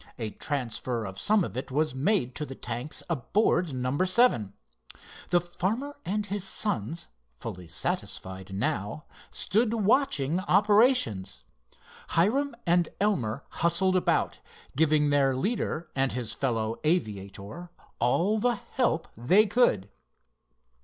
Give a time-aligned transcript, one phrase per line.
[0.17, 4.53] A transfer of some of it was made to the tanks aboard number seven.
[5.29, 11.43] The farmer and his sons, fully satisfied now, stood watching operations.
[12.17, 14.39] Hiram and Elmer hustled about,
[14.75, 19.87] giving their leader and his fellow aviator all the help they could.